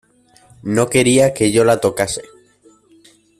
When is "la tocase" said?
1.63-2.23